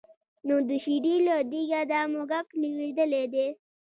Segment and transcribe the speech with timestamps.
[0.47, 3.47] نو د شېرې له دېګه دا موږک لوېدلی دی.